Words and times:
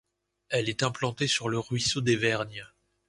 Elle 0.49 0.67
est 0.67 0.81
implantée 0.81 1.27
sur 1.27 1.47
le 1.47 1.59
ruisseau 1.59 2.01
des 2.01 2.15
Vergnes. 2.15 2.65